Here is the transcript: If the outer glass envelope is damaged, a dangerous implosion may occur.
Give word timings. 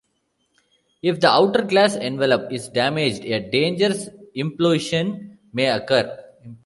If 1.03 1.19
the 1.19 1.29
outer 1.29 1.61
glass 1.61 1.95
envelope 1.95 2.51
is 2.51 2.69
damaged, 2.69 3.23
a 3.23 3.39
dangerous 3.51 4.09
implosion 4.35 5.37
may 5.53 5.67
occur. 5.69 6.17